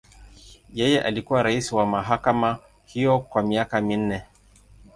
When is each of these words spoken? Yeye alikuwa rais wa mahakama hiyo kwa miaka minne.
Yeye 0.73 1.01
alikuwa 1.03 1.43
rais 1.43 1.71
wa 1.71 1.85
mahakama 1.85 2.59
hiyo 2.85 3.19
kwa 3.19 3.43
miaka 3.43 3.81
minne. 3.81 4.23